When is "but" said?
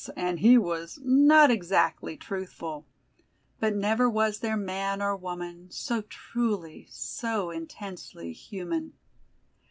3.59-3.75